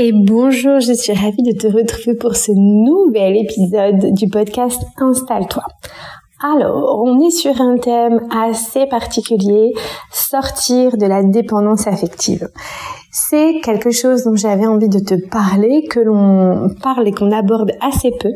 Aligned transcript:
Et 0.00 0.12
bonjour, 0.12 0.78
je 0.78 0.92
suis 0.92 1.12
ravie 1.12 1.42
de 1.42 1.58
te 1.58 1.66
retrouver 1.66 2.16
pour 2.16 2.36
ce 2.36 2.52
nouvel 2.52 3.36
épisode 3.36 4.14
du 4.14 4.28
podcast 4.28 4.80
Installe-toi. 4.96 5.64
Alors, 6.40 7.02
on 7.04 7.26
est 7.26 7.32
sur 7.32 7.60
un 7.60 7.78
thème 7.78 8.20
assez 8.30 8.86
particulier, 8.86 9.72
sortir 10.12 10.96
de 10.98 11.06
la 11.06 11.24
dépendance 11.24 11.88
affective 11.88 12.48
c'est 13.10 13.60
quelque 13.62 13.90
chose 13.90 14.24
dont 14.24 14.36
j'avais 14.36 14.66
envie 14.66 14.88
de 14.88 14.98
te 14.98 15.14
parler, 15.28 15.84
que 15.88 16.00
l'on 16.00 16.68
parle 16.82 17.08
et 17.08 17.12
qu'on 17.12 17.32
aborde 17.32 17.72
assez 17.80 18.10
peu, 18.20 18.30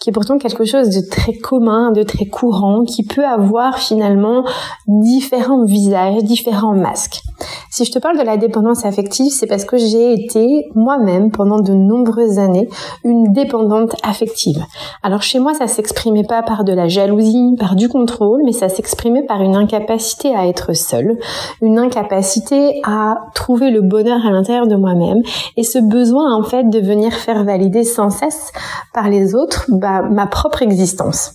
qui 0.00 0.10
est 0.10 0.12
pourtant 0.12 0.38
quelque 0.38 0.64
chose 0.64 0.90
de 0.90 1.00
très 1.08 1.34
commun, 1.34 1.92
de 1.92 2.02
très 2.02 2.26
courant, 2.26 2.84
qui 2.84 3.04
peut 3.04 3.24
avoir 3.24 3.78
finalement 3.78 4.44
différents 4.86 5.64
visages, 5.64 6.22
différents 6.24 6.74
masques. 6.74 7.20
Si 7.70 7.84
je 7.84 7.92
te 7.92 7.98
parle 7.98 8.18
de 8.18 8.24
la 8.24 8.36
dépendance 8.36 8.84
affective, 8.84 9.30
c'est 9.30 9.46
parce 9.46 9.64
que 9.64 9.76
j'ai 9.76 10.12
été 10.12 10.68
moi-même 10.74 11.30
pendant 11.30 11.60
de 11.60 11.72
nombreuses 11.72 12.38
années 12.38 12.68
une 13.04 13.32
dépendante 13.32 13.94
affective. 14.02 14.64
Alors 15.02 15.22
chez 15.22 15.38
moi, 15.38 15.54
ça 15.54 15.66
s'exprimait 15.66 16.24
pas 16.24 16.42
par 16.42 16.64
de 16.64 16.72
la 16.72 16.88
jalousie, 16.88 17.54
par 17.58 17.76
du 17.76 17.88
contrôle, 17.88 18.40
mais 18.44 18.52
ça 18.52 18.68
s'exprimait 18.68 19.24
par 19.24 19.42
une 19.42 19.54
incapacité 19.54 20.34
à 20.34 20.46
être 20.46 20.74
seule, 20.74 21.18
une 21.62 21.78
incapacité 21.78 22.80
à 22.84 23.16
trouver 23.34 23.70
le 23.70 23.82
bonheur 23.82 24.26
à 24.26 24.30
l'intérieur 24.30 24.66
de 24.66 24.76
moi-même 24.76 25.22
et 25.56 25.62
ce 25.62 25.78
besoin 25.78 26.34
en 26.34 26.42
fait 26.42 26.68
de 26.68 26.78
venir 26.78 27.12
faire 27.12 27.44
valider 27.44 27.84
sans 27.84 28.10
cesse 28.10 28.52
par 28.92 29.08
les 29.08 29.34
autres 29.34 29.66
bah, 29.68 30.02
ma 30.02 30.26
propre 30.26 30.62
existence. 30.62 31.32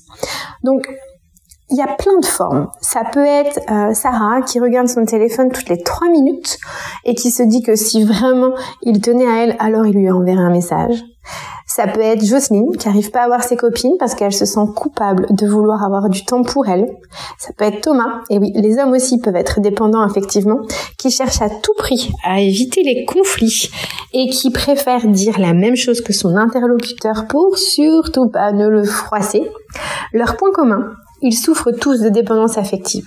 Il 1.74 1.80
y 1.80 1.82
a 1.82 1.88
plein 1.88 2.20
de 2.20 2.26
formes. 2.26 2.68
Ça 2.82 3.02
peut 3.12 3.26
être 3.26 3.60
euh, 3.72 3.96
Sarah 3.96 4.44
qui 4.44 4.60
regarde 4.60 4.88
son 4.88 5.06
téléphone 5.06 5.50
toutes 5.52 5.70
les 5.70 5.82
trois 5.82 6.08
minutes 6.08 6.60
et 7.04 7.16
qui 7.16 7.32
se 7.32 7.42
dit 7.42 7.64
que 7.64 7.76
si 7.76 8.04
vraiment 8.04 8.54
il 8.84 9.02
tenait 9.02 9.28
à 9.28 9.44
elle, 9.44 9.56
alors 9.58 9.88
il 9.88 9.96
lui 9.96 10.10
enverrait 10.12 10.38
un 10.38 10.52
message. 10.52 11.04
Ça 11.66 11.88
peut 11.88 12.02
être 12.02 12.24
Jocelyne 12.24 12.78
qui 12.78 12.88
arrive 12.88 13.10
pas 13.10 13.22
à 13.22 13.28
voir 13.28 13.44
ses 13.44 13.56
copines 13.56 13.96
parce 13.98 14.14
qu'elle 14.14 14.34
se 14.34 14.46
sent 14.46 14.68
coupable 14.76 15.26
de 15.32 15.48
vouloir 15.48 15.84
avoir 15.84 16.10
du 16.10 16.24
temps 16.24 16.44
pour 16.44 16.68
elle. 16.68 16.86
Ça 17.40 17.54
peut 17.58 17.66
être 17.66 17.82
Thomas, 17.82 18.22
et 18.30 18.38
oui, 18.38 18.52
les 18.54 18.78
hommes 18.78 18.92
aussi 18.92 19.20
peuvent 19.20 19.36
être 19.36 19.60
dépendants 19.60 20.08
effectivement, 20.08 20.60
qui 21.00 21.10
cherchent 21.10 21.42
à 21.42 21.50
tout 21.50 21.74
prix 21.76 22.12
à 22.24 22.40
éviter 22.42 22.84
les 22.84 23.06
conflits 23.06 23.72
et 24.14 24.30
qui 24.30 24.52
préfèrent 24.52 25.08
dire 25.08 25.40
la 25.40 25.54
même 25.54 25.76
chose 25.76 26.02
que 26.02 26.14
son 26.14 26.36
interlocuteur 26.36 27.26
pour 27.28 27.58
surtout 27.58 28.30
pas 28.30 28.52
ne 28.52 28.68
le 28.68 28.84
froisser. 28.84 29.50
Leur 30.12 30.38
point 30.38 30.52
commun, 30.52 30.92
ils 31.24 31.36
souffrent 31.36 31.72
tous 31.72 32.02
de 32.02 32.10
dépendance 32.10 32.58
affective. 32.58 33.06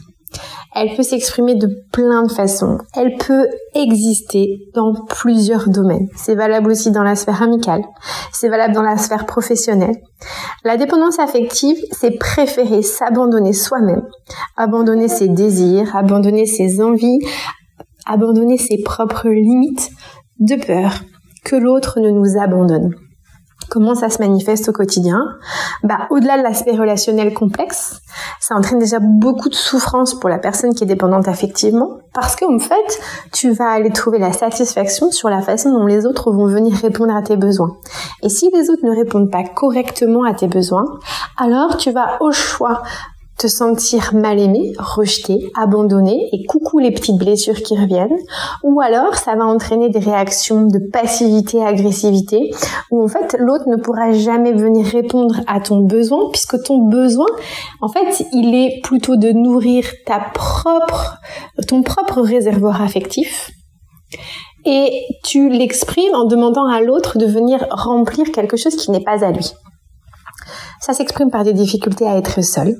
Elle 0.75 0.95
peut 0.95 1.03
s'exprimer 1.03 1.55
de 1.55 1.69
plein 1.93 2.25
de 2.25 2.31
façons. 2.31 2.79
Elle 2.95 3.17
peut 3.17 3.47
exister 3.75 4.59
dans 4.75 4.93
plusieurs 5.09 5.69
domaines. 5.69 6.09
C'est 6.17 6.35
valable 6.35 6.71
aussi 6.71 6.91
dans 6.91 7.03
la 7.03 7.15
sphère 7.15 7.43
amicale. 7.43 7.83
C'est 8.33 8.49
valable 8.49 8.75
dans 8.75 8.83
la 8.83 8.99
sphère 8.99 9.25
professionnelle. 9.25 9.97
La 10.65 10.77
dépendance 10.77 11.19
affective, 11.19 11.79
c'est 11.93 12.19
préférer 12.19 12.83
s'abandonner 12.83 13.53
soi-même, 13.53 14.03
abandonner 14.57 15.09
ses 15.09 15.29
désirs, 15.29 15.95
abandonner 15.95 16.47
ses 16.47 16.83
envies, 16.83 17.21
abandonner 18.05 18.59
ses 18.59 18.83
propres 18.83 19.29
limites 19.29 19.91
de 20.41 20.57
peur 20.57 20.93
que 21.45 21.57
l'autre 21.57 22.01
ne 22.01 22.11
nous 22.11 22.39
abandonne. 22.39 22.95
Comment 23.69 23.95
ça 23.95 24.11
se 24.11 24.21
manifeste 24.21 24.69
au 24.69 24.73
quotidien 24.73 25.21
Bah, 25.83 26.07
au-delà 26.11 26.39
de 26.39 26.43
l'aspect 26.43 26.77
relationnel 26.77 27.35
complexe, 27.35 28.01
ça 28.41 28.55
entraîne 28.55 28.79
déjà 28.79 28.99
beaucoup 29.01 29.49
de 29.49 29.55
souffrance 29.55 30.15
pour 30.15 30.31
la 30.31 30.39
personne 30.39 30.75
qui 30.75 30.85
est 30.85 30.87
dépendante 30.87 31.27
affectivement, 31.29 31.99
parce 32.15 32.37
qu'en 32.37 32.59
fait, 32.59 33.01
tu 33.33 33.51
vas 33.51 33.71
aller 33.71 33.91
trouver 33.91 34.19
la 34.19 34.33
satisfaction 34.33 35.11
sur 35.11 35.29
la 35.29 35.43
façon 35.43 35.71
dont 35.71 35.87
les 35.87 36.07
autres 36.07 36.31
vont 36.31 36.47
venir 36.47 36.75
répondre 36.77 37.15
à 37.15 37.23
tes 37.23 37.37
besoins. 37.37 37.77
Et 38.23 38.29
si 38.29 38.51
les 38.51 38.71
autres 38.71 38.85
ne 38.85 38.95
répondent 38.95 39.31
pas 39.31 39.45
correctement 39.45 40.25
à 40.25 40.33
tes 40.33 40.47
besoins, 40.47 40.85
alors 41.37 41.77
tu 41.77 41.91
vas 41.91 42.19
au 42.21 42.31
choix 42.33 42.83
te 43.39 43.49
sentir 43.49 44.15
mal 44.15 44.39
aimé, 44.39 44.73
rejeté, 44.79 45.51
abandonné 45.55 46.29
et 46.33 46.45
coucou 46.47 46.79
les 46.79 46.91
petites 46.91 47.19
blessures 47.19 47.63
qui 47.63 47.77
reviennent. 47.79 48.17
Ou 48.63 48.81
alors 48.81 49.15
ça 49.15 49.35
va 49.37 49.45
entraîner 49.45 49.91
des 49.91 49.99
réactions 49.99 50.67
de 50.67 50.79
passivité, 50.91 51.63
agressivité, 51.63 52.51
où 52.91 53.03
en 53.03 53.09
fait 53.09 53.37
l'autre 53.39 53.69
ne 53.69 53.77
pourra 53.77 54.13
jamais 54.13 54.53
venir 54.53 54.87
répondre 54.87 55.41
à 55.47 55.61
ton 55.61 55.81
besoin 55.81 56.31
puisque 56.31 56.63
ton 56.63 56.79
besoin, 56.89 57.27
en 57.81 57.89
fait, 57.89 58.27
il 58.33 58.55
est 58.55 58.81
plutôt 58.83 59.17
de 59.17 59.31
nourrir 59.31 59.85
ta 60.07 60.21
propre, 60.21 61.19
ton 61.69 61.83
propre 61.83 62.21
réservoir 62.21 62.83
affectif. 62.83 63.51
Et 64.65 65.05
tu 65.23 65.49
l'exprimes 65.49 66.15
en 66.15 66.25
demandant 66.25 66.67
à 66.67 66.81
l'autre 66.81 67.19
de 67.19 67.27
venir 67.27 67.67
remplir 67.71 68.33
quelque 68.33 68.57
chose 68.57 68.77
qui 68.77 68.91
n'est 68.91 69.05
pas 69.05 69.25
à 69.25 69.31
lui. 69.31 69.53
Ça 70.81 70.93
s'exprime 70.93 71.31
par 71.31 71.45
des 71.45 71.53
difficultés 71.53 72.07
à 72.07 72.17
être 72.17 72.43
seul, 72.43 72.77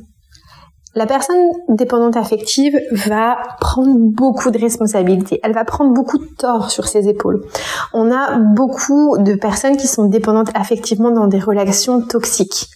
la 0.97 1.05
personne 1.05 1.51
dépendante 1.69 2.17
affective 2.17 2.81
va 2.91 3.37
prendre 3.61 3.95
beaucoup 3.99 4.51
de 4.51 4.59
responsabilités. 4.59 5.41
Elle 5.43 5.53
va 5.53 5.65
prendre 5.65 5.93
beaucoup 5.93 6.17
de 6.17 6.25
tort 6.39 6.71
sur 6.71 6.89
ses 6.89 7.07
épaules. 7.07 7.45
On 7.93 8.11
a 8.11 8.39
beaucoup 8.39 9.19
de 9.19 9.35
personnes 9.35 9.77
qui 9.77 9.89
sont 9.89 10.07
dépendantes 10.07 10.49
affectivement 10.55 11.11
dans 11.11 11.27
des 11.27 11.39
relations 11.39 12.01
toxiques. 12.01 12.71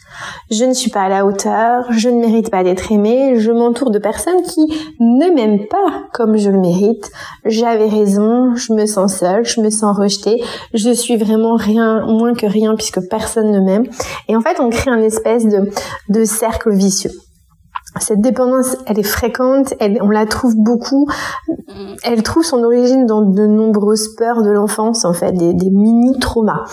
Je 0.50 0.66
ne 0.66 0.74
suis 0.74 0.90
pas 0.90 1.00
à 1.00 1.08
la 1.08 1.24
hauteur, 1.24 1.86
je 1.92 2.10
ne 2.10 2.20
mérite 2.20 2.50
pas 2.50 2.62
d'être 2.62 2.92
aimée, 2.92 3.36
je 3.38 3.52
m'entoure 3.52 3.90
de 3.90 3.98
personnes 3.98 4.42
qui 4.42 4.66
ne 5.00 5.34
m'aiment 5.34 5.66
pas 5.66 6.04
comme 6.12 6.36
je 6.36 6.50
le 6.50 6.58
mérite. 6.58 7.10
J'avais 7.46 7.88
raison, 7.88 8.54
je 8.54 8.74
me 8.74 8.84
sens 8.84 9.16
seule, 9.16 9.46
je 9.46 9.62
me 9.62 9.70
sens 9.70 9.96
rejetée, 9.96 10.42
je 10.74 10.90
suis 10.90 11.16
vraiment 11.16 11.56
rien, 11.56 12.04
moins 12.04 12.34
que 12.34 12.46
rien 12.46 12.74
puisque 12.74 13.00
personne 13.08 13.50
ne 13.50 13.60
m'aime. 13.60 13.86
Et 14.28 14.36
en 14.36 14.42
fait, 14.42 14.60
on 14.60 14.68
crée 14.68 14.90
un 14.90 15.00
espèce 15.00 15.46
de, 15.46 15.70
de 16.10 16.24
cercle 16.26 16.70
vicieux 16.70 17.12
cette 17.98 18.20
dépendance, 18.20 18.76
elle 18.86 18.98
est 18.98 19.02
fréquente, 19.02 19.74
on 20.00 20.10
la 20.10 20.26
trouve 20.26 20.54
beaucoup. 20.56 21.08
Elle 22.04 22.22
trouve 22.22 22.44
son 22.44 22.62
origine 22.62 23.04
dans 23.06 23.22
de 23.22 23.46
nombreuses 23.46 24.14
peurs 24.16 24.42
de 24.42 24.50
l'enfance, 24.50 25.04
en 25.04 25.12
fait, 25.12 25.32
des, 25.32 25.70
mini-traumas. 25.70 26.64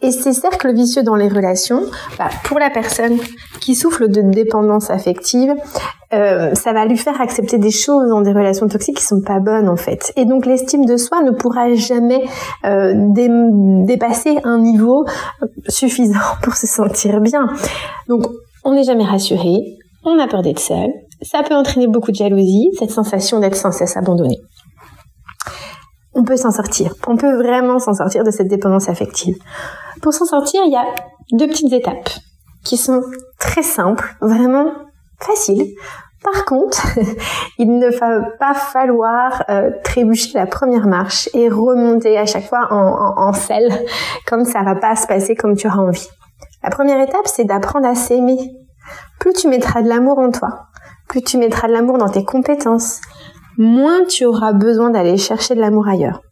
Et 0.00 0.12
ces 0.12 0.32
cercles 0.32 0.72
vicieux 0.72 1.02
dans 1.02 1.16
les 1.16 1.28
relations, 1.28 1.82
bah, 2.18 2.28
pour 2.44 2.58
la 2.58 2.70
personne 2.70 3.18
qui 3.60 3.74
souffre 3.74 4.06
de 4.06 4.22
dépendance 4.22 4.90
affective, 4.90 5.54
euh, 6.12 6.54
ça 6.54 6.72
va 6.72 6.86
lui 6.86 6.96
faire 6.96 7.20
accepter 7.20 7.58
des 7.58 7.70
choses 7.70 8.08
dans 8.08 8.20
des 8.20 8.32
relations 8.32 8.66
toxiques 8.66 8.96
qui 8.96 9.04
sont 9.04 9.20
pas 9.20 9.38
bonnes 9.38 9.68
en 9.68 9.76
fait. 9.76 10.12
Et 10.16 10.24
donc 10.24 10.44
l'estime 10.44 10.84
de 10.84 10.96
soi 10.96 11.22
ne 11.22 11.30
pourra 11.30 11.72
jamais 11.74 12.24
euh, 12.64 12.94
dépasser 13.86 14.38
un 14.42 14.58
niveau 14.58 15.04
suffisant 15.68 16.18
pour 16.42 16.54
se 16.54 16.66
sentir 16.66 17.20
bien. 17.20 17.46
Donc 18.08 18.26
on 18.64 18.74
n'est 18.74 18.82
jamais 18.82 19.04
rassuré, 19.04 19.78
on 20.04 20.18
a 20.18 20.26
peur 20.26 20.42
d'être 20.42 20.60
seul, 20.60 20.90
ça 21.22 21.42
peut 21.42 21.54
entraîner 21.54 21.86
beaucoup 21.86 22.10
de 22.10 22.16
jalousie, 22.16 22.70
cette 22.78 22.90
sensation 22.90 23.40
d'être 23.40 23.56
sans 23.56 23.72
cesse 23.72 23.96
abandonné. 23.96 24.38
On 26.14 26.24
peut 26.24 26.36
s'en 26.36 26.50
sortir, 26.50 26.94
on 27.06 27.16
peut 27.16 27.36
vraiment 27.36 27.78
s'en 27.78 27.94
sortir 27.94 28.24
de 28.24 28.30
cette 28.30 28.48
dépendance 28.48 28.88
affective. 28.88 29.36
Pour 30.02 30.12
s'en 30.12 30.24
sortir, 30.24 30.62
il 30.64 30.72
y 30.72 30.76
a 30.76 30.84
deux 31.32 31.46
petites 31.46 31.72
étapes 31.72 32.10
qui 32.64 32.76
sont 32.76 33.02
très 33.38 33.62
simples, 33.62 34.16
vraiment 34.20 34.72
faciles. 35.20 35.74
Par 36.22 36.44
contre, 36.44 36.86
il 37.58 37.78
ne 37.78 37.88
va 37.88 38.28
pas 38.38 38.54
falloir 38.54 39.44
euh, 39.48 39.70
trébucher 39.84 40.32
la 40.34 40.46
première 40.46 40.86
marche 40.86 41.28
et 41.32 41.48
remonter 41.48 42.18
à 42.18 42.26
chaque 42.26 42.46
fois 42.46 42.68
en, 42.70 43.14
en, 43.16 43.32
selle, 43.32 43.70
comme 44.26 44.44
ça 44.44 44.62
va 44.62 44.74
pas 44.74 44.96
se 44.96 45.06
passer 45.06 45.34
comme 45.34 45.56
tu 45.56 45.66
auras 45.66 45.78
envie. 45.78 46.08
La 46.62 46.70
première 46.70 47.00
étape, 47.00 47.26
c'est 47.26 47.44
d'apprendre 47.44 47.86
à 47.86 47.94
s'aimer 47.94 48.38
plus 49.18 49.32
tu 49.32 49.48
mettras 49.48 49.82
de 49.82 49.88
l'amour 49.88 50.18
en 50.18 50.30
toi, 50.30 50.66
plus 51.08 51.22
tu 51.22 51.38
mettras 51.38 51.68
de 51.68 51.72
l'amour 51.72 51.98
dans 51.98 52.08
tes 52.08 52.24
compétences, 52.24 53.00
moins 53.58 54.04
tu 54.04 54.24
auras 54.24 54.52
besoin 54.52 54.90
d'aller 54.90 55.16
chercher 55.16 55.54
de 55.54 55.60
l'amour 55.60 55.88
ailleurs. 55.88 56.22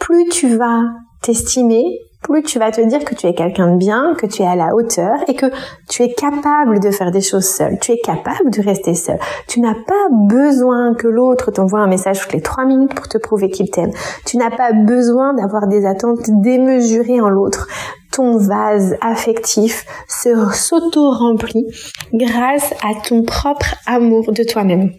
Plus 0.00 0.28
tu 0.28 0.56
vas 0.56 0.82
t'estimer, 1.22 1.84
plus 2.24 2.42
tu 2.42 2.58
vas 2.58 2.70
te 2.70 2.80
dire 2.80 3.04
que 3.04 3.14
tu 3.14 3.26
es 3.26 3.34
quelqu'un 3.34 3.72
de 3.72 3.76
bien, 3.76 4.14
que 4.18 4.26
tu 4.26 4.42
es 4.42 4.46
à 4.46 4.56
la 4.56 4.74
hauteur 4.74 5.14
et 5.28 5.34
que 5.34 5.46
tu 5.88 6.02
es 6.02 6.12
capable 6.12 6.80
de 6.80 6.90
faire 6.90 7.10
des 7.10 7.20
choses 7.20 7.46
seul. 7.46 7.78
Tu 7.80 7.92
es 7.92 7.98
capable 7.98 8.50
de 8.50 8.62
rester 8.62 8.94
seul. 8.94 9.18
Tu 9.46 9.60
n'as 9.60 9.74
pas 9.74 10.08
besoin 10.10 10.94
que 10.94 11.06
l'autre 11.06 11.50
t'envoie 11.52 11.80
un 11.80 11.86
message 11.86 12.20
toutes 12.22 12.32
les 12.32 12.40
trois 12.40 12.64
minutes 12.64 12.94
pour 12.94 13.08
te 13.08 13.18
prouver 13.18 13.50
qu'il 13.50 13.70
t'aime. 13.70 13.92
Tu 14.26 14.38
n'as 14.38 14.50
pas 14.50 14.72
besoin 14.72 15.34
d'avoir 15.34 15.68
des 15.68 15.86
attentes 15.86 16.30
démesurées 16.42 17.20
en 17.20 17.28
l'autre 17.28 17.68
ton 18.12 18.38
vase 18.38 18.94
affectif 19.00 19.84
se 20.08 20.52
s'auto-remplit 20.52 21.66
grâce 22.12 22.72
à 22.74 22.94
ton 23.06 23.24
propre 23.24 23.74
amour 23.86 24.32
de 24.32 24.44
toi-même. 24.44 24.92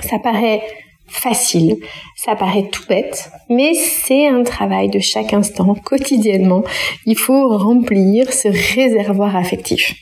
Ça 0.00 0.18
paraît 0.18 0.62
facile, 1.08 1.76
ça 2.16 2.36
paraît 2.36 2.68
tout 2.70 2.84
bête, 2.88 3.30
mais 3.48 3.74
c'est 3.74 4.26
un 4.26 4.42
travail 4.42 4.88
de 4.88 4.98
chaque 4.98 5.32
instant, 5.32 5.74
quotidiennement. 5.74 6.62
Il 7.06 7.16
faut 7.16 7.56
remplir 7.56 8.32
ce 8.32 8.48
réservoir 8.48 9.36
affectif. 9.36 9.94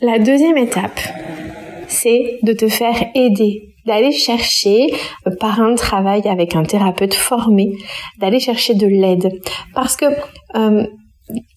La 0.00 0.18
deuxième 0.18 0.58
étape, 0.58 1.00
c'est 1.88 2.38
de 2.42 2.52
te 2.52 2.68
faire 2.68 3.10
aider 3.14 3.72
d'aller 3.86 4.12
chercher 4.12 4.92
euh, 5.26 5.34
par 5.38 5.60
un 5.60 5.74
travail 5.74 6.22
avec 6.28 6.54
un 6.54 6.62
thérapeute 6.62 7.14
formé, 7.14 7.72
d'aller 8.18 8.40
chercher 8.40 8.74
de 8.74 8.86
l'aide. 8.86 9.40
Parce 9.74 9.96
que 9.96 10.06
euh, 10.54 10.86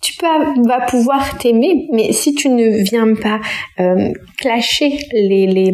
tu 0.01 0.13
vas 0.65 0.81
pouvoir 0.81 1.37
t'aimer, 1.37 1.87
mais 1.91 2.11
si 2.11 2.33
tu 2.33 2.49
ne 2.49 2.83
viens 2.83 3.13
pas 3.15 3.39
euh, 3.79 4.11
clasher 4.37 4.97
les, 5.11 5.47
les, 5.47 5.71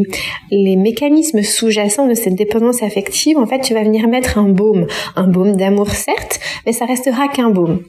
les 0.49 0.75
mécanismes 0.75 1.41
sous-jacents 1.41 2.07
de 2.07 2.13
cette 2.13 2.35
dépendance 2.35 2.83
affective, 2.83 3.37
en 3.37 3.45
fait, 3.45 3.59
tu 3.59 3.73
vas 3.73 3.83
venir 3.83 4.07
mettre 4.07 4.37
un 4.37 4.49
baume, 4.49 4.87
un 5.15 5.27
baume 5.27 5.55
d'amour 5.55 5.89
certes, 5.89 6.39
mais 6.65 6.73
ça 6.73 6.85
restera 6.85 7.27
qu'un 7.27 7.49
baume. 7.49 7.83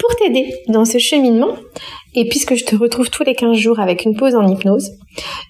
Pour 0.00 0.16
t'aider 0.16 0.52
dans 0.68 0.84
ce 0.84 0.98
cheminement, 0.98 1.56
et 2.14 2.28
puisque 2.28 2.54
je 2.54 2.64
te 2.64 2.74
retrouve 2.74 3.10
tous 3.10 3.22
les 3.22 3.34
15 3.34 3.56
jours 3.56 3.78
avec 3.78 4.04
une 4.04 4.16
pause 4.16 4.34
en 4.34 4.46
hypnose, 4.46 4.90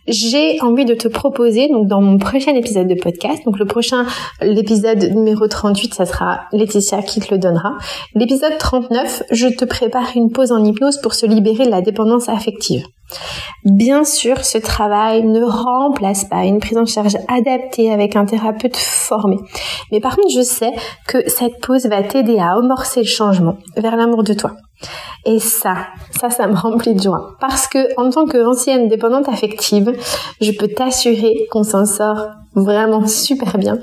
j'ai 0.08 0.60
envie 0.60 0.84
de 0.84 0.94
te 0.94 1.08
proposer, 1.08 1.68
donc 1.68 1.86
dans 1.86 2.00
mon 2.00 2.18
prochain 2.18 2.54
épisode 2.54 2.88
de 2.88 2.94
podcast, 2.94 3.44
donc 3.44 3.58
le 3.58 3.64
prochain, 3.64 4.06
l'épisode 4.42 5.02
numéro 5.14 5.46
38, 5.46 5.94
ça 5.94 6.04
sera 6.04 6.40
Laetitia 6.52 7.02
qui 7.02 7.20
te 7.20 7.32
le 7.32 7.38
donnera. 7.38 7.78
L'épisode 8.14 8.58
39, 8.58 9.22
je 9.30 9.46
te 9.46 9.64
prépare 9.64 10.08
une 10.16 10.30
pause 10.30 10.52
en 10.52 10.64
hypnose 10.64 11.00
pour 11.00 11.14
se 11.14 11.26
libérer 11.26 11.64
de 11.64 11.70
la 11.70 11.80
dépendance 11.80 12.28
affective. 12.28 12.84
Bien 13.64 14.04
sûr, 14.04 14.44
ce 14.44 14.58
travail 14.58 15.22
ne 15.22 15.44
remplace 15.44 16.24
pas 16.24 16.44
une 16.44 16.60
prise 16.60 16.78
en 16.78 16.86
charge 16.86 17.16
adaptée 17.28 17.92
avec 17.92 18.16
un 18.16 18.24
thérapeute 18.24 18.76
formé. 18.76 19.36
Mais 19.92 20.00
par 20.00 20.16
contre, 20.16 20.30
je 20.34 20.42
sais 20.42 20.72
que 21.06 21.28
cette 21.28 21.60
pause 21.60 21.86
va 21.86 22.02
t'aider 22.02 22.38
à 22.38 22.52
amorcer 22.52 23.00
le 23.00 23.06
changement 23.06 23.56
vers 23.76 23.96
l'amour 23.96 24.22
de 24.22 24.32
toi. 24.32 24.52
Et 25.26 25.38
ça, 25.38 25.88
ça, 26.18 26.30
ça 26.30 26.46
me 26.46 26.54
remplit 26.54 26.94
de 26.94 27.02
joie. 27.02 27.36
Parce 27.40 27.68
que, 27.68 27.78
en 28.00 28.08
tant 28.08 28.24
qu'ancienne 28.24 28.88
dépendante 28.88 29.28
affective, 29.28 29.92
je 30.40 30.52
peux 30.52 30.68
t'assurer 30.68 31.46
qu'on 31.50 31.62
s'en 31.62 31.84
sort 31.84 32.28
vraiment 32.54 33.06
super 33.06 33.58
bien 33.58 33.78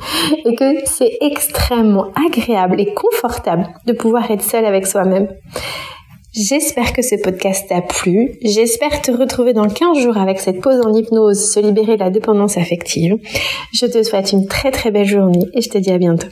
et 0.46 0.56
que 0.56 0.86
c'est 0.86 1.18
extrêmement 1.22 2.08
agréable 2.26 2.82
et 2.82 2.94
confortable 2.94 3.68
de 3.86 3.94
pouvoir 3.94 4.30
être 4.32 4.44
seule 4.44 4.66
avec 4.66 4.88
soi-même. 4.88 5.28
J'espère 6.40 6.94
que 6.94 7.02
ce 7.02 7.16
podcast 7.16 7.68
t'a 7.68 7.82
plu. 7.82 8.38
J'espère 8.44 9.02
te 9.02 9.10
retrouver 9.10 9.54
dans 9.54 9.68
15 9.68 9.98
jours 9.98 10.18
avec 10.18 10.40
cette 10.40 10.62
pause 10.62 10.80
en 10.86 10.94
hypnose, 10.94 11.52
se 11.52 11.60
libérer 11.60 11.96
de 11.96 12.02
la 12.02 12.12
dépendance 12.12 12.58
affective. 12.58 13.18
Je 13.74 13.88
te 13.88 14.04
souhaite 14.04 14.34
une 14.34 14.46
très 14.46 14.70
très 14.70 14.92
belle 14.92 15.08
journée 15.08 15.48
et 15.56 15.62
je 15.62 15.70
te 15.70 15.80
dis 15.80 15.90
à 15.90 15.98
bientôt. 15.98 16.28